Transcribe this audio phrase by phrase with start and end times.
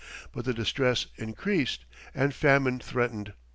[0.31, 3.33] But the distress increased, and famine threatened.